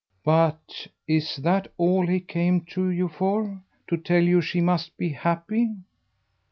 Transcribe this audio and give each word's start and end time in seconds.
"But 0.23 0.87
is 1.07 1.35
that 1.35 1.71
all 1.77 2.07
he 2.07 2.19
came 2.21 2.61
to 2.73 2.89
you 2.89 3.07
for 3.07 3.61
to 3.87 3.97
tell 3.97 4.23
you 4.23 4.41
she 4.41 4.59
must 4.59 4.97
be 4.97 5.09
happy?" 5.09 5.75